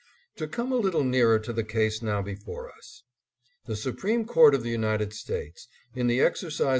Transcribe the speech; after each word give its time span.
To 0.37 0.47
come 0.47 0.71
a 0.71 0.77
little 0.77 1.03
nearer 1.03 1.37
to 1.37 1.53
the 1.53 1.63
case 1.63 2.01
now 2.01 2.23
before 2.23 2.71
us. 2.71 3.03
The 3.67 3.75
Supreme 3.75 4.25
Court 4.25 4.55
of 4.55 4.63
the 4.63 4.71
United 4.71 5.13
States, 5.13 5.67
in 5.93 6.07
the 6.07 6.21
exercise 6.21 6.25
ADDRESS 6.25 6.41
AT 6.41 6.63
LINCOLN 6.63 6.67
HALL. 6.69 6.69